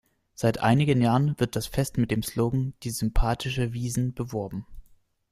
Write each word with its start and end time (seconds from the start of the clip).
Seit 0.33 0.57
einigen 0.61 0.99
Jahren 0.99 1.39
wird 1.39 1.55
das 1.55 1.67
Fest 1.67 1.99
mit 1.99 2.09
dem 2.09 2.23
Slogan 2.23 2.73
„Die 2.81 2.89
sympathische 2.89 3.73
Wiesn“ 3.73 4.15
beworben. 4.15 4.65